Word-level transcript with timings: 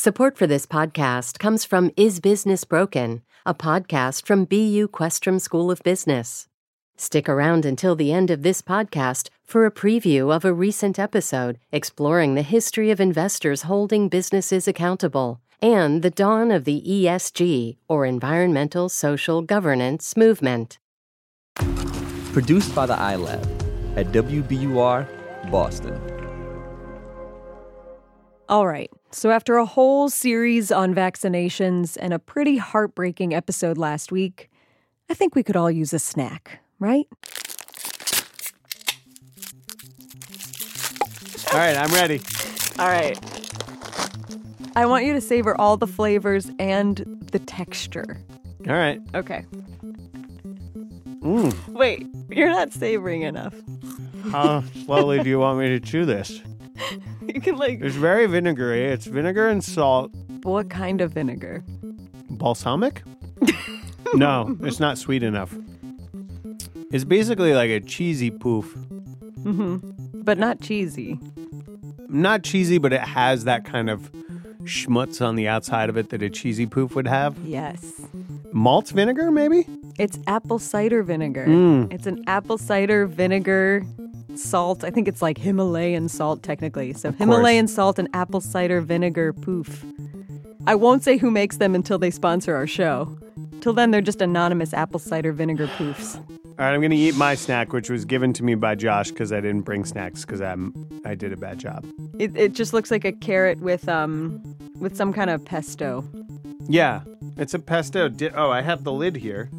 Support 0.00 0.38
for 0.38 0.46
this 0.46 0.64
podcast 0.64 1.40
comes 1.40 1.64
from 1.64 1.90
Is 1.96 2.20
Business 2.20 2.62
Broken, 2.62 3.22
a 3.44 3.52
podcast 3.52 4.24
from 4.24 4.44
BU 4.44 4.86
Questrom 4.92 5.40
School 5.40 5.72
of 5.72 5.82
Business. 5.82 6.46
Stick 6.96 7.28
around 7.28 7.64
until 7.64 7.96
the 7.96 8.12
end 8.12 8.30
of 8.30 8.44
this 8.44 8.62
podcast 8.62 9.28
for 9.44 9.66
a 9.66 9.72
preview 9.72 10.32
of 10.32 10.44
a 10.44 10.52
recent 10.52 11.00
episode 11.00 11.58
exploring 11.72 12.36
the 12.36 12.42
history 12.42 12.92
of 12.92 13.00
investors 13.00 13.62
holding 13.62 14.08
businesses 14.08 14.68
accountable 14.68 15.40
and 15.60 16.02
the 16.02 16.10
dawn 16.10 16.52
of 16.52 16.62
the 16.62 16.80
ESG, 16.86 17.78
or 17.88 18.06
Environmental 18.06 18.88
Social 18.88 19.42
Governance, 19.42 20.16
movement. 20.16 20.78
Produced 22.32 22.72
by 22.72 22.86
the 22.86 22.94
iLab 22.94 23.42
at 23.96 24.06
WBUR, 24.12 25.50
Boston. 25.50 26.00
All 28.48 28.64
right. 28.64 28.92
So, 29.10 29.30
after 29.30 29.56
a 29.56 29.64
whole 29.64 30.10
series 30.10 30.70
on 30.70 30.94
vaccinations 30.94 31.96
and 32.00 32.12
a 32.12 32.18
pretty 32.18 32.58
heartbreaking 32.58 33.34
episode 33.34 33.78
last 33.78 34.12
week, 34.12 34.50
I 35.08 35.14
think 35.14 35.34
we 35.34 35.42
could 35.42 35.56
all 35.56 35.70
use 35.70 35.94
a 35.94 35.98
snack, 35.98 36.60
right? 36.78 37.06
All 41.52 41.58
right, 41.58 41.76
I'm 41.76 41.90
ready. 41.94 42.20
All 42.78 42.88
right. 42.88 43.18
I 44.76 44.84
want 44.84 45.06
you 45.06 45.14
to 45.14 45.20
savor 45.20 45.58
all 45.58 45.78
the 45.78 45.86
flavors 45.86 46.50
and 46.58 46.98
the 47.32 47.38
texture. 47.38 48.18
All 48.68 48.74
right. 48.74 49.00
Okay. 49.14 49.44
Mm. 51.20 51.68
Wait, 51.68 52.06
you're 52.28 52.50
not 52.50 52.72
savoring 52.72 53.22
enough. 53.22 53.54
How 54.30 54.62
slowly 54.84 55.22
do 55.22 55.30
you 55.30 55.38
want 55.38 55.58
me 55.58 55.68
to 55.70 55.80
chew 55.80 56.04
this? 56.04 56.42
You 57.34 57.40
can, 57.42 57.56
like, 57.56 57.80
It's 57.82 57.94
very 57.96 58.26
vinegary. 58.26 58.86
It's 58.86 59.06
vinegar 59.06 59.48
and 59.48 59.62
salt. 59.62 60.10
what 60.42 60.70
kind 60.70 61.00
of 61.02 61.12
vinegar? 61.12 61.62
Balsamic? 62.30 63.02
no, 64.14 64.56
it's 64.62 64.80
not 64.80 64.96
sweet 64.96 65.22
enough. 65.22 65.54
It's 66.90 67.04
basically 67.04 67.52
like 67.52 67.70
a 67.70 67.80
cheesy 67.80 68.30
poof. 68.30 68.74
Mm-hmm. 69.40 70.22
But 70.22 70.38
not 70.38 70.60
cheesy. 70.60 71.18
Not 72.08 72.42
cheesy, 72.44 72.78
but 72.78 72.92
it 72.94 73.02
has 73.02 73.44
that 73.44 73.64
kind 73.66 73.90
of 73.90 74.10
schmutz 74.62 75.24
on 75.24 75.36
the 75.36 75.48
outside 75.48 75.88
of 75.90 75.96
it 75.96 76.08
that 76.10 76.22
a 76.22 76.30
cheesy 76.30 76.66
poof 76.66 76.94
would 76.94 77.06
have. 77.06 77.36
Yes. 77.44 78.00
Malt 78.52 78.88
vinegar, 78.88 79.30
maybe? 79.30 79.66
It's 79.98 80.18
apple 80.26 80.58
cider 80.58 81.02
vinegar. 81.02 81.46
Mm. 81.46 81.92
It's 81.92 82.06
an 82.06 82.24
apple 82.26 82.56
cider 82.58 83.06
vinegar 83.06 83.84
salt. 84.38 84.84
I 84.84 84.90
think 84.90 85.08
it's 85.08 85.22
like 85.22 85.38
Himalayan 85.38 86.08
salt 86.08 86.42
technically. 86.42 86.92
So 86.92 87.12
Himalayan 87.12 87.68
salt 87.68 87.98
and 87.98 88.08
apple 88.14 88.40
cider 88.40 88.80
vinegar 88.80 89.32
poof. 89.32 89.84
I 90.66 90.74
won't 90.74 91.02
say 91.02 91.16
who 91.16 91.30
makes 91.30 91.56
them 91.56 91.74
until 91.74 91.98
they 91.98 92.10
sponsor 92.10 92.54
our 92.54 92.66
show. 92.66 93.18
Till 93.60 93.72
then, 93.72 93.90
they're 93.90 94.00
just 94.00 94.20
anonymous 94.20 94.72
apple 94.72 95.00
cider 95.00 95.32
vinegar 95.32 95.66
poofs. 95.66 96.16
All 96.16 96.64
right, 96.64 96.74
I'm 96.74 96.80
going 96.80 96.90
to 96.90 96.96
eat 96.96 97.14
my 97.14 97.34
snack, 97.34 97.72
which 97.72 97.88
was 97.88 98.04
given 98.04 98.32
to 98.34 98.42
me 98.42 98.54
by 98.54 98.74
Josh 98.74 99.10
because 99.10 99.32
I 99.32 99.40
didn't 99.40 99.62
bring 99.62 99.84
snacks 99.84 100.24
because 100.24 100.40
I'm 100.40 100.74
I 101.04 101.14
did 101.14 101.32
a 101.32 101.36
bad 101.36 101.58
job. 101.58 101.86
It, 102.18 102.36
it 102.36 102.52
just 102.52 102.72
looks 102.72 102.90
like 102.90 103.04
a 103.04 103.12
carrot 103.12 103.60
with 103.60 103.88
um 103.88 104.42
with 104.78 104.96
some 104.96 105.12
kind 105.12 105.30
of 105.30 105.44
pesto. 105.44 106.04
Yeah, 106.68 107.02
it's 107.36 107.54
a 107.54 107.58
pesto. 107.58 108.08
Di- 108.08 108.30
oh, 108.30 108.50
I 108.50 108.62
have 108.62 108.84
the 108.84 108.92
lid 108.92 109.16
here. 109.16 109.50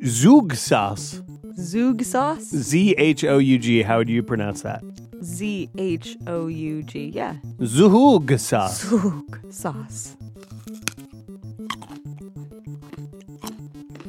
Zhoug 0.00 0.56
sauce. 0.56 1.22
Zhoug 1.58 2.04
sauce. 2.04 2.44
Z 2.44 2.94
H 2.98 3.24
O 3.24 3.38
U 3.38 3.58
G. 3.58 3.82
How 3.82 4.02
do 4.02 4.12
you 4.12 4.22
pronounce 4.22 4.62
that? 4.62 4.82
Z 5.22 5.70
H 5.78 6.16
O 6.26 6.46
U 6.46 6.82
G. 6.82 7.06
Yeah. 7.14 7.36
Zhoug 7.58 8.38
sauce. 8.38 8.84
Zhoug 8.84 9.52
sauce. 9.52 10.16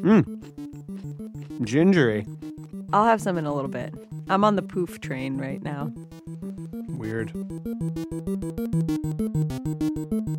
Mmm. 0.02 0.26
Gingery. 1.64 2.28
I'll 2.94 3.06
have 3.06 3.22
some 3.22 3.38
in 3.38 3.46
a 3.46 3.54
little 3.54 3.70
bit. 3.70 3.94
I'm 4.30 4.44
on 4.44 4.56
the 4.56 4.62
poof 4.62 5.00
train 5.02 5.38
right 5.38 5.62
now. 5.62 5.92
Weird. 6.90 7.32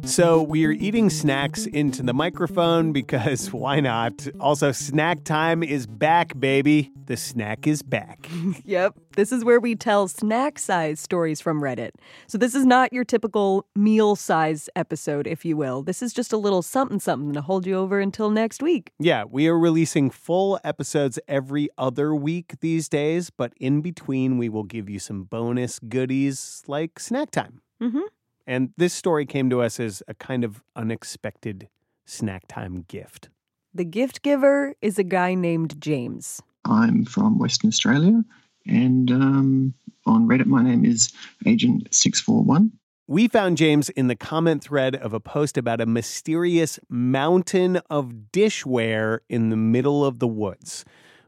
So 0.06 0.40
we're 0.40 0.72
eating 0.72 1.10
snacks 1.10 1.66
into 1.66 2.02
the 2.02 2.14
microphone 2.14 2.92
because 2.92 3.52
why 3.52 3.80
not? 3.80 4.28
Also, 4.38 4.70
snack 4.72 5.24
time 5.24 5.62
is 5.64 5.86
back, 5.86 6.38
baby. 6.38 6.92
The 7.06 7.16
snack 7.16 7.66
is 7.66 7.82
back. 7.82 8.30
Yep. 8.64 8.94
This 9.16 9.32
is 9.32 9.44
where 9.44 9.60
we 9.60 9.74
tell 9.74 10.08
snack 10.08 10.58
size 10.58 11.00
stories 11.00 11.40
from 11.40 11.60
Reddit. 11.60 11.90
So, 12.26 12.38
this 12.38 12.54
is 12.54 12.64
not 12.64 12.92
your 12.92 13.04
typical 13.04 13.66
meal 13.74 14.16
size 14.16 14.68
episode, 14.76 15.26
if 15.26 15.44
you 15.44 15.56
will. 15.56 15.82
This 15.82 16.02
is 16.02 16.12
just 16.12 16.32
a 16.32 16.36
little 16.36 16.62
something 16.62 17.00
something 17.00 17.32
to 17.32 17.40
hold 17.40 17.66
you 17.66 17.76
over 17.76 18.00
until 18.00 18.30
next 18.30 18.62
week. 18.62 18.92
Yeah, 18.98 19.24
we 19.24 19.46
are 19.48 19.58
releasing 19.58 20.10
full 20.10 20.58
episodes 20.64 21.18
every 21.28 21.68
other 21.78 22.14
week 22.14 22.54
these 22.60 22.88
days, 22.88 23.30
but 23.30 23.52
in 23.58 23.80
between, 23.80 24.38
we 24.38 24.48
will 24.48 24.64
give 24.64 24.88
you 24.88 24.98
some 24.98 25.24
bonus 25.24 25.78
goodies 25.96 26.62
like 26.66 27.00
snack 27.00 27.30
time. 27.30 27.62
Mm-hmm. 27.80 28.06
And 28.46 28.70
this 28.76 28.92
story 28.92 29.24
came 29.24 29.48
to 29.48 29.62
us 29.62 29.80
as 29.80 30.02
a 30.06 30.12
kind 30.12 30.44
of 30.44 30.62
unexpected 30.76 31.68
snack 32.04 32.44
time 32.48 32.84
gift. 32.86 33.30
The 33.72 33.84
gift 33.84 34.20
giver 34.20 34.74
is 34.82 34.98
a 34.98 35.02
guy 35.02 35.32
named 35.32 35.80
James. 35.80 36.42
I'm 36.66 37.06
from 37.06 37.38
Western 37.38 37.68
Australia, 37.68 38.22
and 38.66 39.10
um, 39.10 39.74
on 40.04 40.28
Reddit, 40.28 40.46
my 40.46 40.62
name 40.62 40.84
is 40.84 41.12
Agent641. 41.46 42.70
We 43.06 43.28
found 43.28 43.56
James 43.56 43.88
in 43.90 44.08
the 44.08 44.16
comment 44.16 44.64
thread 44.64 44.96
of 44.96 45.14
a 45.14 45.20
post 45.20 45.56
about 45.56 45.80
a 45.80 45.86
mysterious 45.86 46.78
mountain 46.90 47.76
of 47.88 48.12
dishware 48.32 49.20
in 49.30 49.48
the 49.48 49.56
middle 49.56 50.04
of 50.04 50.18
the 50.18 50.26
woods, 50.26 50.84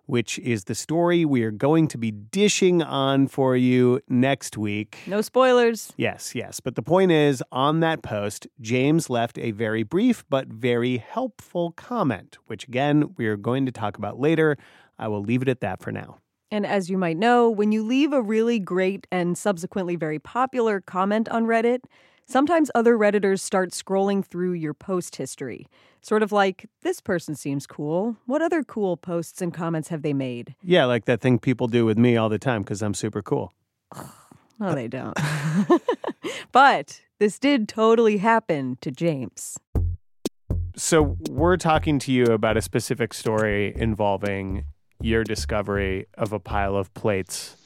which 0.09 0.39
is 0.39 0.65
the 0.65 0.75
story 0.75 1.27
we 1.27 1.43
are 1.43 1.51
going 1.51 1.87
to 1.87 1.99
be 1.99 2.11
dishing 2.11 2.83
on 2.83 3.29
for 3.29 3.55
you 3.55 4.01
next 4.09 4.57
week. 4.57 4.97
No 5.07 5.21
spoilers. 5.21 5.93
Yes, 5.99 6.35
yes. 6.35 6.61
But 6.61 6.77
the 6.77 6.83
point 6.83 7.13
is, 7.13 7.43
on 7.53 7.81
that 7.81 8.03
post, 8.03 8.47
James 8.59 9.11
left 9.11 9.39
a 9.39 9.51
very 9.51 9.83
brief 9.83 10.25
but 10.31 10.49
very 10.49 10.97
helpful 10.97 11.73
comment, 11.73 12.39
which 12.47 12.67
again, 12.67 13.15
we 13.19 13.27
are 13.27 13.37
going 13.37 13.67
to 13.67 13.73
talk 13.73 13.99
about 13.99 14.19
later. 14.19 14.57
I 14.99 15.09
will 15.09 15.23
leave 15.23 15.43
it 15.43 15.49
at 15.49 15.61
that 15.61 15.83
for 15.83 15.93
now. 15.93 16.17
And 16.51 16.65
as 16.65 16.89
you 16.89 16.97
might 16.97 17.19
know, 17.19 17.51
when 17.51 17.71
you 17.71 17.85
leave 17.85 18.15
a 18.15 18.23
really 18.23 18.59
great 18.59 19.07
and 19.13 19.37
subsequently 19.37 19.97
very 19.97 20.19
popular 20.19 20.81
comment 20.81 21.29
on 21.29 21.45
Reddit, 21.45 21.81
sometimes 22.29 22.71
other 22.75 22.97
Redditors 22.97 23.41
start 23.41 23.71
scrolling 23.71 24.25
through 24.25 24.53
your 24.53 24.75
post 24.75 25.17
history. 25.17 25.67
Sort 26.03 26.23
of 26.23 26.31
like, 26.31 26.67
this 26.83 27.01
person 27.01 27.35
seems 27.35 27.67
cool. 27.67 28.17
What 28.27 28.41
other 28.43 28.63
cool 28.63 28.97
posts 28.97 29.43
and 29.43 29.53
comments 29.53 29.89
have 29.89 30.03
they 30.03 30.13
made? 30.13 30.55
Yeah, 30.63 30.85
like 30.85 31.07
that 31.07 31.21
thing 31.21 31.39
people 31.39 31.67
do 31.67 31.85
with 31.85 31.99
me 31.99 32.17
all 32.17 32.29
the 32.29 32.39
time 32.39 32.63
because 32.63 32.83
I'm 32.83 32.95
super 32.95 33.23
cool. 33.23 33.53
No, 34.61 34.75
they 34.75 34.89
don't. 34.89 35.17
but 36.53 37.01
this 37.19 37.39
did 37.39 37.69
totally 37.69 38.19
happen 38.19 38.77
to 38.81 38.91
James. 38.91 39.59
So, 40.77 41.17
we're 41.31 41.57
talking 41.57 41.99
to 42.01 42.13
you 42.13 42.27
about 42.27 42.57
a 42.57 42.63
specific 42.63 43.13
story 43.13 43.73
involving 43.75 44.65
your 45.01 45.25
discovery 45.25 46.07
of 46.15 46.33
a 46.33 46.39
pile 46.39 46.77
of 46.77 46.93
plates 46.95 47.57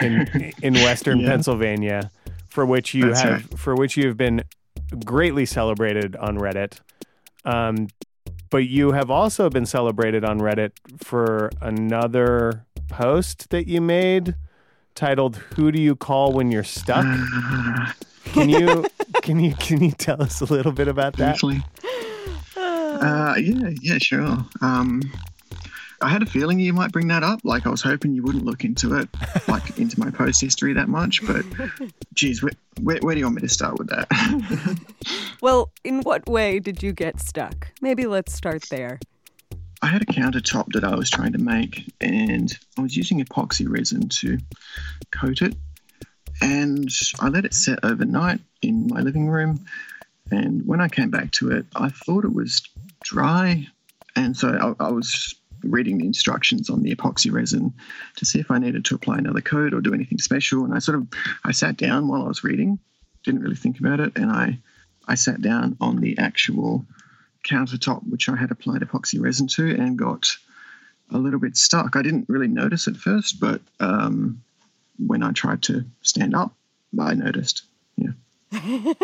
in 0.00 0.52
in 0.62 0.74
western 0.74 1.18
Yeah. 1.20 1.28
Pennsylvania 1.30 2.10
for 2.54 2.64
which 2.64 2.94
you 2.94 3.08
That's 3.08 3.20
have 3.22 3.32
right. 3.32 3.58
for 3.58 3.74
which 3.74 3.96
you 3.96 4.06
have 4.06 4.16
been 4.16 4.44
greatly 5.04 5.44
celebrated 5.44 6.14
on 6.14 6.38
Reddit. 6.38 6.78
Um, 7.44 7.88
but 8.48 8.68
you 8.68 8.92
have 8.92 9.10
also 9.10 9.50
been 9.50 9.66
celebrated 9.66 10.24
on 10.24 10.38
Reddit 10.38 10.70
for 11.02 11.50
another 11.60 12.64
post 12.88 13.50
that 13.50 13.66
you 13.66 13.80
made 13.80 14.36
titled 14.94 15.34
"Who 15.56 15.72
do 15.72 15.82
you 15.82 15.96
call 15.96 16.32
when 16.32 16.52
you're 16.52 16.62
stuck?" 16.62 17.04
Can 18.32 18.48
you 18.48 18.86
can 19.22 19.38
you 19.40 19.54
can 19.56 19.82
you 19.82 19.90
tell 19.90 20.22
us 20.22 20.40
a 20.40 20.44
little 20.46 20.72
bit 20.72 20.88
about 20.88 21.16
that? 21.18 21.32
Usually. 21.34 21.62
Uh, 22.56 23.34
yeah, 23.36 23.70
yeah, 23.82 23.98
sure. 24.00 24.38
Um, 24.62 25.02
I 26.00 26.08
had 26.08 26.22
a 26.22 26.26
feeling 26.26 26.58
you 26.58 26.72
might 26.72 26.92
bring 26.92 27.08
that 27.08 27.22
up. 27.22 27.40
Like, 27.44 27.66
I 27.66 27.70
was 27.70 27.82
hoping 27.82 28.14
you 28.14 28.22
wouldn't 28.22 28.44
look 28.44 28.64
into 28.64 28.96
it, 28.96 29.08
like 29.48 29.78
into 29.78 29.98
my 29.98 30.10
post 30.10 30.40
history 30.40 30.72
that 30.74 30.88
much. 30.88 31.26
But, 31.26 31.44
geez, 32.12 32.42
where, 32.42 32.52
where, 32.80 32.98
where 33.00 33.14
do 33.14 33.20
you 33.20 33.26
want 33.26 33.36
me 33.36 33.42
to 33.42 33.48
start 33.48 33.78
with 33.78 33.88
that? 33.88 34.78
Well, 35.44 35.70
in 35.84 36.00
what 36.00 36.26
way 36.26 36.58
did 36.58 36.82
you 36.82 36.94
get 36.94 37.20
stuck? 37.20 37.68
Maybe 37.82 38.06
let's 38.06 38.32
start 38.32 38.62
there. 38.70 38.98
I 39.82 39.88
had 39.88 40.00
a 40.00 40.06
countertop 40.06 40.72
that 40.72 40.84
I 40.84 40.94
was 40.94 41.10
trying 41.10 41.32
to 41.32 41.38
make, 41.38 41.92
and 42.00 42.50
I 42.78 42.80
was 42.80 42.96
using 42.96 43.22
epoxy 43.22 43.66
resin 43.68 44.08
to 44.08 44.38
coat 45.10 45.42
it. 45.42 45.54
And 46.40 46.88
I 47.20 47.28
let 47.28 47.44
it 47.44 47.52
set 47.52 47.80
overnight 47.82 48.40
in 48.62 48.86
my 48.86 49.00
living 49.00 49.28
room. 49.28 49.66
And 50.30 50.66
when 50.66 50.80
I 50.80 50.88
came 50.88 51.10
back 51.10 51.30
to 51.32 51.50
it, 51.50 51.66
I 51.76 51.90
thought 51.90 52.24
it 52.24 52.32
was 52.32 52.62
dry. 53.02 53.68
And 54.16 54.34
so 54.34 54.74
I, 54.80 54.86
I 54.86 54.92
was 54.92 55.34
reading 55.70 55.98
the 55.98 56.06
instructions 56.06 56.70
on 56.70 56.82
the 56.82 56.94
epoxy 56.94 57.32
resin 57.32 57.72
to 58.16 58.24
see 58.24 58.40
if 58.40 58.50
I 58.50 58.58
needed 58.58 58.84
to 58.86 58.94
apply 58.94 59.18
another 59.18 59.40
coat 59.40 59.74
or 59.74 59.80
do 59.80 59.94
anything 59.94 60.18
special. 60.18 60.64
And 60.64 60.74
I 60.74 60.78
sort 60.78 60.98
of 60.98 61.08
I 61.44 61.52
sat 61.52 61.76
down 61.76 62.08
while 62.08 62.22
I 62.22 62.28
was 62.28 62.44
reading, 62.44 62.78
didn't 63.24 63.42
really 63.42 63.56
think 63.56 63.80
about 63.80 64.00
it, 64.00 64.12
and 64.16 64.30
I 64.30 64.58
I 65.06 65.14
sat 65.14 65.42
down 65.42 65.76
on 65.80 66.00
the 66.00 66.18
actual 66.18 66.84
countertop, 67.44 68.02
which 68.08 68.28
I 68.28 68.36
had 68.36 68.50
applied 68.50 68.80
epoxy 68.80 69.20
resin 69.20 69.46
to, 69.48 69.70
and 69.70 69.98
got 69.98 70.36
a 71.10 71.18
little 71.18 71.40
bit 71.40 71.56
stuck. 71.56 71.96
I 71.96 72.02
didn't 72.02 72.28
really 72.28 72.48
notice 72.48 72.88
at 72.88 72.96
first, 72.96 73.38
but 73.38 73.60
um, 73.80 74.42
when 74.98 75.22
I 75.22 75.32
tried 75.32 75.62
to 75.64 75.84
stand 76.02 76.34
up, 76.34 76.54
I 76.98 77.14
noticed. 77.14 77.64
Yeah. 77.96 78.12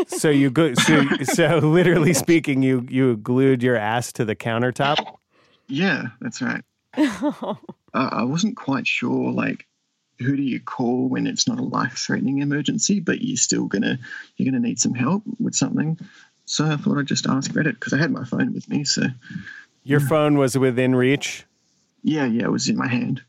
so 0.07 0.31
you 0.31 0.51
go 0.51 0.75
so 0.75 1.05
so 1.25 1.59
literally 1.62 2.15
speaking 2.15 2.62
you 2.62 2.87
you 2.89 3.17
glued 3.17 3.62
your 3.62 3.77
ass 3.77 4.12
to 4.12 4.25
the 4.25 4.37
countertop 4.37 5.17
Yeah, 5.70 6.08
that's 6.20 6.43
right. 6.43 6.62
uh, 6.96 7.55
I 7.93 8.25
wasn't 8.25 8.56
quite 8.56 8.87
sure, 8.87 9.32
like, 9.32 9.67
who 10.19 10.37
do 10.37 10.43
you 10.43 10.61
call 10.61 11.08
when 11.08 11.26
it's 11.26 11.49
not 11.49 11.58
a 11.58 11.62
life-threatening 11.62 12.38
emergency, 12.38 13.00
but 13.00 13.22
you're 13.22 13.37
still 13.38 13.67
gonna 13.67 13.99
you're 14.37 14.50
gonna 14.50 14.61
need 14.61 14.78
some 14.78 14.94
help 14.94 15.22
with 15.38 15.55
something. 15.55 15.99
So 16.44 16.67
I 16.67 16.76
thought 16.76 16.99
I'd 16.99 17.06
just 17.06 17.26
ask 17.26 17.50
Reddit 17.52 17.75
because 17.75 17.94
I 17.94 17.99
had 17.99 18.11
my 18.11 18.25
phone 18.25 18.52
with 18.52 18.69
me. 18.69 18.84
So 18.84 19.05
your 19.84 20.00
phone 20.00 20.37
was 20.37 20.58
within 20.58 20.94
reach 20.94 21.46
yeah, 22.02 22.25
yeah, 22.25 22.44
it 22.44 22.52
was 22.52 22.69
in 22.69 22.76
my 22.76 22.88
hand. 22.88 23.23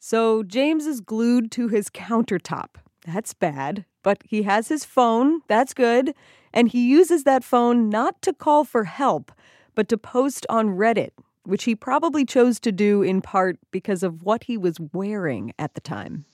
So 0.00 0.42
James 0.42 0.86
is 0.86 1.00
glued 1.00 1.50
to 1.52 1.68
his 1.68 1.90
countertop. 1.90 2.76
That's 3.06 3.34
bad. 3.34 3.84
But 4.02 4.22
he 4.24 4.42
has 4.42 4.68
his 4.68 4.84
phone. 4.84 5.40
That's 5.48 5.74
good. 5.74 6.14
And 6.52 6.68
he 6.68 6.88
uses 6.88 7.24
that 7.24 7.44
phone 7.44 7.88
not 7.88 8.22
to 8.22 8.32
call 8.32 8.64
for 8.64 8.84
help, 8.84 9.32
but 9.74 9.88
to 9.88 9.98
post 9.98 10.46
on 10.48 10.68
Reddit, 10.70 11.10
which 11.48 11.64
he 11.64 11.74
probably 11.74 12.24
chose 12.24 12.60
to 12.60 12.70
do 12.70 13.02
in 13.02 13.22
part 13.22 13.58
because 13.70 14.02
of 14.02 14.22
what 14.22 14.44
he 14.44 14.58
was 14.58 14.78
wearing 14.92 15.52
at 15.58 15.74
the 15.74 15.80
time. 15.80 16.24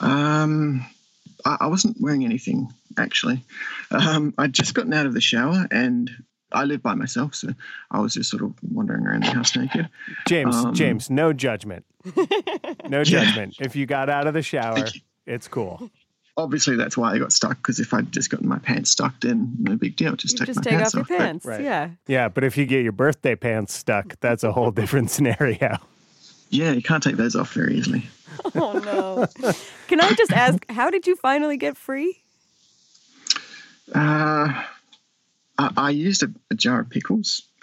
Um, 0.00 0.84
I, 1.44 1.58
I 1.60 1.66
wasn't 1.66 2.00
wearing 2.00 2.24
anything 2.24 2.72
actually. 2.96 3.44
Um, 3.90 4.32
I'd 4.38 4.52
just 4.52 4.74
gotten 4.74 4.92
out 4.94 5.06
of 5.06 5.14
the 5.14 5.20
shower 5.20 5.66
and 5.70 6.10
I 6.52 6.64
live 6.64 6.82
by 6.82 6.94
myself, 6.94 7.34
so 7.34 7.48
I 7.90 8.00
was 8.00 8.14
just 8.14 8.30
sort 8.30 8.42
of 8.42 8.54
wandering 8.62 9.06
around 9.06 9.24
the 9.24 9.30
house 9.30 9.56
naked. 9.56 9.88
James, 10.26 10.54
um, 10.54 10.74
James, 10.74 11.10
no 11.10 11.32
judgment. 11.32 11.84
No 12.86 13.02
judgment. 13.02 13.56
Yeah. 13.58 13.66
If 13.66 13.76
you 13.76 13.86
got 13.86 14.10
out 14.10 14.26
of 14.26 14.34
the 14.34 14.42
shower, 14.42 14.84
it's 15.26 15.48
cool. 15.48 15.90
Obviously, 16.36 16.76
that's 16.76 16.96
why 16.96 17.12
I 17.12 17.18
got 17.18 17.32
stuck. 17.32 17.56
Because 17.58 17.78
if 17.78 17.94
I'd 17.94 18.10
just 18.10 18.30
gotten 18.30 18.48
my 18.48 18.58
pants 18.58 18.90
stuck, 18.90 19.20
then 19.20 19.54
no 19.58 19.76
big 19.76 19.96
deal. 19.96 20.16
Just 20.16 20.34
you 20.34 20.38
take 20.40 20.46
just 20.48 20.58
my 20.58 20.62
take 20.62 20.78
pants 20.78 20.94
off 20.94 21.00
Just 21.00 21.08
take 21.08 21.16
off 21.16 21.20
your 21.20 21.26
pants. 21.26 21.46
Right. 21.46 21.60
Yeah. 21.60 21.90
Yeah, 22.06 22.28
but 22.28 22.44
if 22.44 22.56
you 22.56 22.66
get 22.66 22.82
your 22.82 22.92
birthday 22.92 23.36
pants 23.36 23.74
stuck, 23.74 24.18
that's 24.20 24.42
a 24.42 24.52
whole 24.52 24.70
different 24.70 25.10
scenario. 25.12 25.78
Yeah, 26.50 26.72
you 26.72 26.82
can't 26.82 27.02
take 27.02 27.16
those 27.16 27.36
off 27.36 27.52
very 27.52 27.76
easily. 27.76 28.06
oh 28.54 28.78
no! 28.78 29.52
Can 29.88 30.00
I 30.00 30.12
just 30.12 30.32
ask, 30.32 30.68
how 30.70 30.90
did 30.90 31.06
you 31.06 31.16
finally 31.16 31.56
get 31.56 31.76
free? 31.76 32.22
Uh, 33.94 34.62
I, 35.58 35.70
I 35.76 35.90
used 35.90 36.22
a, 36.22 36.32
a, 36.50 36.54
jar 36.54 36.80
of 36.80 36.90
pickles. 36.90 37.42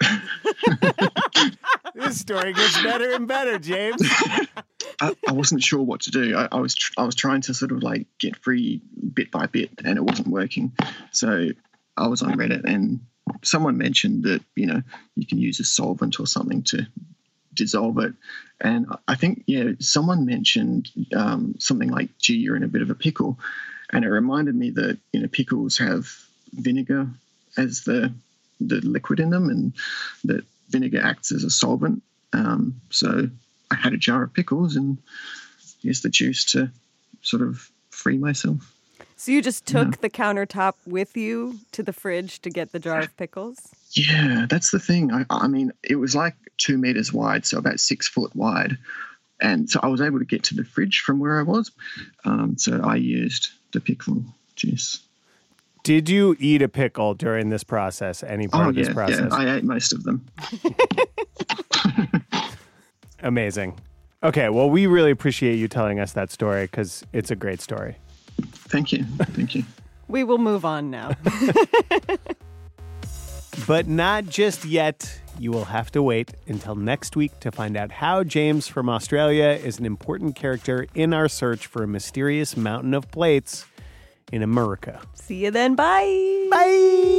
this 1.94 2.18
story 2.18 2.52
gets 2.52 2.82
better 2.82 3.12
and 3.12 3.26
better, 3.26 3.58
James. 3.58 4.02
I, 5.02 5.16
I, 5.28 5.32
wasn't 5.32 5.64
sure 5.64 5.82
what 5.82 6.02
to 6.02 6.12
do. 6.12 6.36
I, 6.36 6.48
I 6.52 6.60
was 6.60 6.76
tr- 6.76 6.92
I 6.96 7.02
was 7.02 7.16
trying 7.16 7.40
to 7.42 7.54
sort 7.54 7.72
of 7.72 7.82
like 7.82 8.06
get 8.20 8.36
free 8.36 8.80
bit 9.12 9.32
by 9.32 9.46
bit, 9.46 9.70
and 9.84 9.98
it 9.98 10.04
wasn't 10.04 10.28
working. 10.28 10.72
So 11.10 11.48
I 11.96 12.06
was 12.06 12.22
on 12.22 12.36
Reddit, 12.36 12.64
and 12.64 13.00
someone 13.42 13.76
mentioned 13.78 14.22
that 14.24 14.42
you 14.54 14.66
know 14.66 14.82
you 15.16 15.26
can 15.26 15.38
use 15.38 15.58
a 15.58 15.64
solvent 15.64 16.20
or 16.20 16.26
something 16.26 16.62
to 16.64 16.86
dissolve 17.52 17.98
it. 17.98 18.14
And 18.60 18.86
I 19.08 19.16
think 19.16 19.42
yeah, 19.46 19.72
someone 19.80 20.24
mentioned 20.24 20.88
um, 21.16 21.56
something 21.58 21.90
like, 21.90 22.16
"Gee, 22.18 22.36
you're 22.36 22.56
in 22.56 22.62
a 22.62 22.68
bit 22.68 22.82
of 22.82 22.90
a 22.90 22.94
pickle," 22.94 23.40
and 23.92 24.04
it 24.04 24.08
reminded 24.08 24.54
me 24.54 24.70
that 24.70 24.98
you 25.12 25.20
know 25.20 25.28
pickles 25.28 25.78
have 25.78 26.06
vinegar 26.52 27.08
as 27.56 27.82
the 27.82 28.12
the 28.60 28.80
liquid 28.82 29.18
in 29.18 29.30
them, 29.30 29.50
and 29.50 29.72
that 30.24 30.44
vinegar 30.68 31.00
acts 31.02 31.32
as 31.32 31.42
a 31.42 31.50
solvent. 31.50 32.04
Um, 32.32 32.80
so 32.90 33.28
I 33.72 33.76
had 33.76 33.92
a 33.92 33.96
jar 33.96 34.22
of 34.22 34.34
pickles 34.34 34.76
and 34.76 34.98
used 35.80 36.04
the 36.04 36.10
juice 36.10 36.44
to 36.52 36.70
sort 37.22 37.42
of 37.42 37.70
free 37.90 38.18
myself. 38.18 38.72
So 39.16 39.32
you 39.32 39.40
just 39.40 39.66
took 39.66 39.88
yeah. 39.88 39.96
the 40.00 40.10
countertop 40.10 40.74
with 40.86 41.16
you 41.16 41.60
to 41.72 41.82
the 41.82 41.92
fridge 41.92 42.42
to 42.42 42.50
get 42.50 42.72
the 42.72 42.80
jar 42.80 43.00
of 43.00 43.16
pickles? 43.16 43.68
Yeah, 43.92 44.46
that's 44.48 44.70
the 44.70 44.80
thing. 44.80 45.12
I, 45.12 45.24
I 45.30 45.46
mean, 45.46 45.72
it 45.82 45.96
was 45.96 46.16
like 46.16 46.34
two 46.58 46.76
meters 46.76 47.12
wide, 47.12 47.46
so 47.46 47.58
about 47.58 47.78
six 47.78 48.08
foot 48.08 48.34
wide. 48.34 48.78
And 49.40 49.70
so 49.70 49.80
I 49.82 49.88
was 49.88 50.00
able 50.00 50.18
to 50.18 50.24
get 50.24 50.44
to 50.44 50.54
the 50.54 50.64
fridge 50.64 51.00
from 51.00 51.18
where 51.18 51.38
I 51.38 51.42
was. 51.42 51.70
Um, 52.24 52.58
so 52.58 52.80
I 52.82 52.96
used 52.96 53.50
the 53.72 53.80
pickle 53.80 54.24
juice. 54.56 55.00
Did 55.82 56.08
you 56.08 56.36
eat 56.38 56.62
a 56.62 56.68
pickle 56.68 57.14
during 57.14 57.48
this 57.48 57.64
process? 57.64 58.22
Any 58.22 58.46
part 58.46 58.66
oh, 58.66 58.68
of 58.70 58.74
this 58.76 58.88
yeah, 58.88 58.94
process? 58.94 59.30
Yeah, 59.30 59.36
I 59.36 59.56
ate 59.56 59.64
most 59.64 59.92
of 59.92 60.04
them. 60.04 60.26
Amazing. 63.22 63.78
Okay, 64.22 64.48
well, 64.48 64.70
we 64.70 64.86
really 64.86 65.10
appreciate 65.10 65.56
you 65.56 65.68
telling 65.68 65.98
us 65.98 66.12
that 66.12 66.30
story 66.30 66.64
because 66.64 67.04
it's 67.12 67.30
a 67.30 67.36
great 67.36 67.60
story. 67.60 67.96
Thank 68.40 68.92
you. 68.92 69.04
Thank 69.04 69.54
you. 69.54 69.64
we 70.08 70.24
will 70.24 70.38
move 70.38 70.64
on 70.64 70.90
now. 70.90 71.12
but 73.66 73.88
not 73.88 74.26
just 74.26 74.64
yet. 74.64 75.20
You 75.38 75.50
will 75.50 75.64
have 75.64 75.90
to 75.92 76.02
wait 76.02 76.32
until 76.46 76.74
next 76.74 77.16
week 77.16 77.38
to 77.40 77.50
find 77.50 77.76
out 77.76 77.90
how 77.90 78.22
James 78.22 78.68
from 78.68 78.88
Australia 78.88 79.46
is 79.46 79.78
an 79.78 79.86
important 79.86 80.36
character 80.36 80.86
in 80.94 81.14
our 81.14 81.28
search 81.28 81.66
for 81.66 81.82
a 81.82 81.88
mysterious 81.88 82.56
mountain 82.56 82.94
of 82.94 83.10
plates 83.10 83.64
in 84.30 84.42
America. 84.42 85.00
See 85.14 85.44
you 85.44 85.50
then. 85.50 85.74
Bye. 85.74 86.48
Bye. 86.50 87.18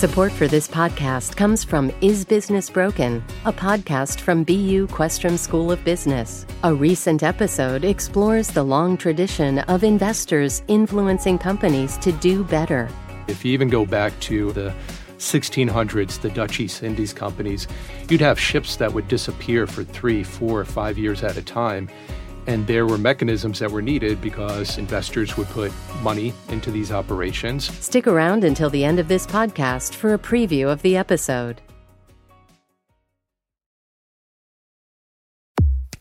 Support 0.00 0.32
for 0.32 0.48
this 0.48 0.66
podcast 0.66 1.36
comes 1.36 1.62
from 1.62 1.92
Is 2.00 2.24
Business 2.24 2.70
Broken, 2.70 3.22
a 3.44 3.52
podcast 3.52 4.20
from 4.20 4.44
BU 4.44 4.86
Questrom 4.86 5.36
School 5.36 5.70
of 5.70 5.84
Business. 5.84 6.46
A 6.62 6.72
recent 6.72 7.22
episode 7.22 7.84
explores 7.84 8.48
the 8.48 8.62
long 8.62 8.96
tradition 8.96 9.58
of 9.58 9.84
investors 9.84 10.62
influencing 10.68 11.36
companies 11.36 11.98
to 11.98 12.12
do 12.12 12.42
better. 12.44 12.88
If 13.28 13.44
you 13.44 13.52
even 13.52 13.68
go 13.68 13.84
back 13.84 14.18
to 14.20 14.52
the 14.52 14.72
1600s, 15.18 16.18
the 16.22 16.30
Dutch 16.30 16.60
East 16.60 16.82
Indies 16.82 17.12
companies, 17.12 17.68
you'd 18.08 18.22
have 18.22 18.40
ships 18.40 18.76
that 18.76 18.90
would 18.94 19.06
disappear 19.06 19.66
for 19.66 19.84
three, 19.84 20.24
four, 20.24 20.64
five 20.64 20.96
years 20.96 21.22
at 21.22 21.36
a 21.36 21.42
time 21.42 21.90
and 22.46 22.66
there 22.66 22.86
were 22.86 22.98
mechanisms 22.98 23.58
that 23.58 23.70
were 23.70 23.82
needed 23.82 24.20
because 24.20 24.78
investors 24.78 25.36
would 25.36 25.48
put 25.48 25.72
money 26.02 26.32
into 26.48 26.70
these 26.70 26.92
operations. 26.92 27.70
Stick 27.84 28.06
around 28.06 28.44
until 28.44 28.70
the 28.70 28.84
end 28.84 28.98
of 28.98 29.08
this 29.08 29.26
podcast 29.26 29.94
for 29.94 30.14
a 30.14 30.18
preview 30.18 30.68
of 30.68 30.82
the 30.82 30.96
episode. 30.96 31.60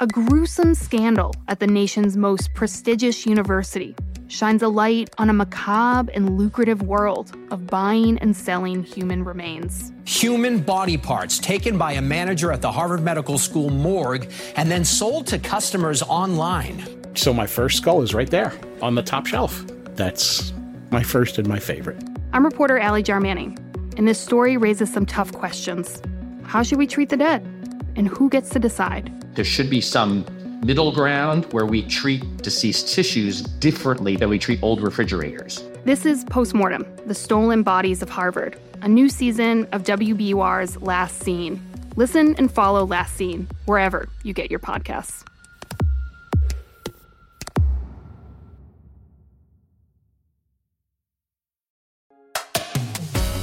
A 0.01 0.07
gruesome 0.07 0.75
scandal 0.75 1.33
at 1.49 1.59
the 1.59 1.67
nation's 1.67 2.15
most 2.15 2.53
prestigious 2.53 3.25
university 3.25 3.95
shines 4.29 4.61
a 4.61 4.67
light 4.67 5.09
on 5.17 5.29
a 5.29 5.33
macabre 5.33 6.11
and 6.13 6.37
lucrative 6.37 6.83
world 6.83 7.35
of 7.51 7.67
buying 7.67 8.17
and 8.19 8.37
selling 8.37 8.83
human 8.83 9.25
remains. 9.25 9.91
Human 10.05 10.59
body 10.59 10.97
parts 10.97 11.39
taken 11.39 11.77
by 11.77 11.93
a 11.93 12.01
manager 12.01 12.51
at 12.51 12.61
the 12.61 12.71
Harvard 12.71 13.01
Medical 13.01 13.37
School 13.37 13.69
morgue 13.69 14.31
and 14.55 14.71
then 14.71 14.85
sold 14.85 15.27
to 15.27 15.39
customers 15.39 16.01
online. 16.03 16.83
So 17.15 17.33
my 17.33 17.47
first 17.47 17.77
skull 17.77 18.01
is 18.03 18.13
right 18.13 18.29
there 18.29 18.53
on 18.81 18.95
the 18.95 19.01
top 19.01 19.25
shelf. 19.25 19.65
That's 19.95 20.53
my 20.91 21.03
first 21.03 21.37
and 21.39 21.47
my 21.47 21.59
favorite. 21.59 22.01
I'm 22.31 22.45
reporter 22.45 22.77
Ally 22.77 23.01
Jarmanning, 23.01 23.57
and 23.97 24.07
this 24.07 24.19
story 24.19 24.57
raises 24.57 24.93
some 24.93 25.05
tough 25.05 25.33
questions. 25.33 26.01
How 26.43 26.61
should 26.61 26.77
we 26.77 26.87
treat 26.87 27.09
the 27.09 27.17
dead? 27.17 27.43
And 27.95 28.07
who 28.07 28.29
gets 28.29 28.51
to 28.51 28.59
decide? 28.59 29.11
There 29.35 29.43
should 29.43 29.69
be 29.69 29.81
some 29.81 30.23
middle 30.61 30.91
ground 30.91 31.45
where 31.51 31.65
we 31.65 31.83
treat 31.83 32.37
deceased 32.37 32.93
tissues 32.93 33.41
differently 33.41 34.15
than 34.15 34.29
we 34.29 34.37
treat 34.37 34.61
old 34.61 34.81
refrigerators. 34.81 35.63
This 35.85 36.05
is 36.05 36.23
Postmortem, 36.25 36.85
the 37.05 37.15
stolen 37.15 37.63
bodies 37.63 38.01
of 38.01 38.09
Harvard, 38.09 38.59
a 38.81 38.87
new 38.87 39.09
season 39.09 39.67
of 39.71 39.83
WBUR's 39.83 40.81
Last 40.81 41.19
Seen. 41.19 41.61
Listen 41.95 42.35
and 42.35 42.51
follow 42.51 42.85
Last 42.85 43.15
Seen 43.15 43.47
wherever 43.65 44.09
you 44.23 44.33
get 44.33 44.51
your 44.51 44.59
podcasts. 44.59 45.23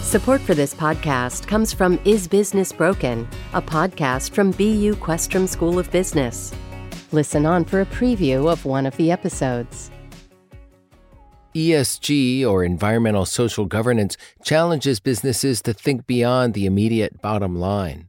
Support 0.03 0.41
for 0.41 0.55
this 0.55 0.73
podcast 0.73 1.47
comes 1.49 1.73
from 1.73 1.99
Is 2.05 2.29
Business 2.29 2.73
Broken, 2.73 3.29
a 3.53 3.61
podcast 3.61 4.31
from 4.31 4.53
BU 4.53 4.95
Questrom 4.97 5.49
School 5.49 5.79
of 5.79 5.91
Business. 5.91 6.55
Listen 7.13 7.47
on 7.47 7.65
for 7.65 7.81
a 7.81 7.87
preview 7.87 8.51
of 8.51 8.65
one 8.65 8.85
of 8.85 8.97
the 8.97 9.13
episodes. 9.13 9.91
ESG, 11.55 12.45
or 12.45 12.65
environmental 12.65 13.25
social 13.25 13.65
governance, 13.65 14.17
challenges 14.45 15.01
businesses 15.01 15.63
to 15.63 15.73
think 15.73 16.07
beyond 16.07 16.53
the 16.53 16.67
immediate 16.67 17.23
bottom 17.23 17.59
line. 17.59 18.09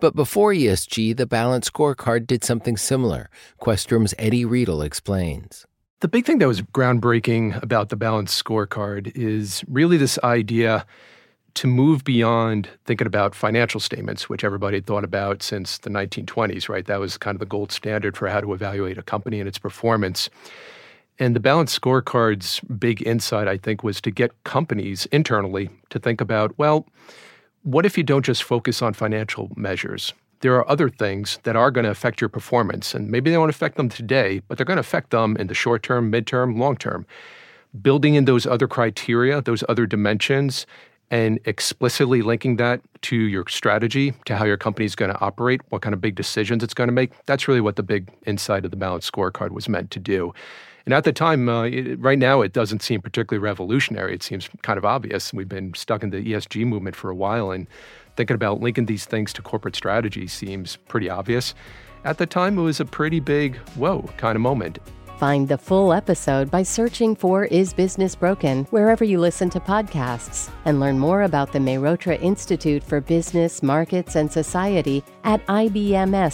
But 0.00 0.14
before 0.14 0.52
ESG, 0.52 1.16
the 1.16 1.26
Balanced 1.26 1.72
Scorecard 1.72 2.26
did 2.26 2.44
something 2.44 2.76
similar. 2.76 3.28
Questrom's 3.58 4.14
Eddie 4.18 4.44
Riedl 4.44 4.84
explains. 4.84 5.66
The 6.00 6.08
big 6.08 6.24
thing 6.24 6.38
that 6.38 6.48
was 6.48 6.62
groundbreaking 6.62 7.62
about 7.62 7.88
the 7.88 7.96
Balanced 7.96 8.42
Scorecard 8.42 9.12
is 9.14 9.64
really 9.68 9.96
this 9.96 10.18
idea 10.22 10.86
to 11.56 11.66
move 11.66 12.04
beyond 12.04 12.68
thinking 12.84 13.06
about 13.06 13.34
financial 13.34 13.80
statements, 13.80 14.28
which 14.28 14.44
everybody 14.44 14.76
had 14.76 14.86
thought 14.86 15.04
about 15.04 15.42
since 15.42 15.78
the 15.78 15.88
1920s, 15.88 16.68
right? 16.68 16.84
That 16.84 17.00
was 17.00 17.16
kind 17.16 17.34
of 17.34 17.40
the 17.40 17.46
gold 17.46 17.72
standard 17.72 18.14
for 18.14 18.28
how 18.28 18.40
to 18.40 18.52
evaluate 18.52 18.98
a 18.98 19.02
company 19.02 19.40
and 19.40 19.48
its 19.48 19.58
performance. 19.58 20.28
And 21.18 21.34
the 21.34 21.40
balanced 21.40 21.74
scorecard's 21.74 22.60
big 22.60 23.06
insight, 23.06 23.48
I 23.48 23.56
think, 23.56 23.82
was 23.82 24.02
to 24.02 24.10
get 24.10 24.32
companies 24.44 25.06
internally 25.06 25.70
to 25.88 25.98
think 25.98 26.20
about 26.20 26.56
well, 26.58 26.86
what 27.62 27.86
if 27.86 27.96
you 27.96 28.04
don't 28.04 28.24
just 28.24 28.42
focus 28.42 28.82
on 28.82 28.92
financial 28.92 29.50
measures? 29.56 30.12
There 30.40 30.54
are 30.56 30.70
other 30.70 30.90
things 30.90 31.38
that 31.44 31.56
are 31.56 31.70
going 31.70 31.84
to 31.84 31.90
affect 31.90 32.20
your 32.20 32.28
performance, 32.28 32.94
and 32.94 33.10
maybe 33.10 33.30
they 33.30 33.38
won't 33.38 33.48
affect 33.48 33.78
them 33.78 33.88
today, 33.88 34.42
but 34.46 34.58
they're 34.58 34.66
going 34.66 34.76
to 34.76 34.80
affect 34.80 35.10
them 35.10 35.38
in 35.38 35.46
the 35.46 35.54
short 35.54 35.82
term, 35.82 36.12
midterm, 36.12 36.58
long 36.58 36.76
term. 36.76 37.06
Building 37.80 38.14
in 38.14 38.26
those 38.26 38.46
other 38.46 38.68
criteria, 38.68 39.40
those 39.40 39.64
other 39.70 39.86
dimensions, 39.86 40.66
and 41.10 41.38
explicitly 41.44 42.22
linking 42.22 42.56
that 42.56 42.80
to 43.02 43.16
your 43.16 43.44
strategy, 43.48 44.12
to 44.24 44.36
how 44.36 44.44
your 44.44 44.56
company 44.56 44.84
is 44.84 44.96
going 44.96 45.12
to 45.12 45.20
operate, 45.20 45.60
what 45.68 45.82
kind 45.82 45.94
of 45.94 46.00
big 46.00 46.16
decisions 46.16 46.64
it's 46.64 46.74
going 46.74 46.88
to 46.88 46.92
make, 46.92 47.12
that's 47.26 47.46
really 47.46 47.60
what 47.60 47.76
the 47.76 47.82
big 47.82 48.10
insight 48.26 48.64
of 48.64 48.70
the 48.70 48.76
balanced 48.76 49.12
scorecard 49.12 49.50
was 49.50 49.68
meant 49.68 49.90
to 49.92 50.00
do. 50.00 50.34
And 50.84 50.94
at 50.94 51.04
the 51.04 51.12
time, 51.12 51.48
uh, 51.48 51.64
it, 51.64 51.98
right 52.00 52.18
now, 52.18 52.42
it 52.42 52.52
doesn't 52.52 52.80
seem 52.80 53.02
particularly 53.02 53.42
revolutionary. 53.42 54.14
It 54.14 54.22
seems 54.22 54.48
kind 54.62 54.78
of 54.78 54.84
obvious. 54.84 55.32
We've 55.32 55.48
been 55.48 55.74
stuck 55.74 56.04
in 56.04 56.10
the 56.10 56.18
ESG 56.18 56.64
movement 56.64 56.94
for 56.94 57.10
a 57.10 57.14
while, 57.14 57.50
and 57.50 57.66
thinking 58.16 58.36
about 58.36 58.60
linking 58.60 58.86
these 58.86 59.04
things 59.04 59.32
to 59.34 59.42
corporate 59.42 59.74
strategy 59.74 60.28
seems 60.28 60.76
pretty 60.88 61.10
obvious. 61.10 61.54
At 62.04 62.18
the 62.18 62.26
time, 62.26 62.56
it 62.56 62.62
was 62.62 62.78
a 62.78 62.84
pretty 62.84 63.18
big, 63.18 63.56
whoa 63.74 64.02
kind 64.16 64.36
of 64.36 64.42
moment. 64.42 64.78
Find 65.18 65.48
the 65.48 65.56
full 65.56 65.94
episode 65.94 66.50
by 66.50 66.62
searching 66.62 67.16
for 67.16 67.46
Is 67.46 67.72
Business 67.72 68.14
Broken 68.14 68.64
wherever 68.66 69.02
you 69.02 69.18
listen 69.18 69.48
to 69.50 69.60
podcasts 69.60 70.50
and 70.66 70.78
learn 70.78 70.98
more 70.98 71.22
about 71.22 71.52
the 71.52 71.58
Mehrotra 71.58 72.20
Institute 72.20 72.84
for 72.84 73.00
Business, 73.00 73.62
Markets, 73.62 74.14
and 74.14 74.30
Society 74.30 75.02
at 75.24 75.46
ibms.bu.edu. 75.46 76.26